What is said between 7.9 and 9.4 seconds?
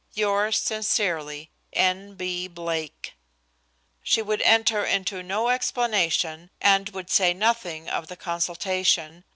the consultation.